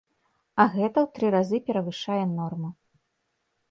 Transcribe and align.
А 0.63 0.65
гэта 0.75 0.97
ў 1.05 1.13
тры 1.19 1.27
разы 1.37 1.57
перавышае 1.71 2.21
норму! 2.37 2.69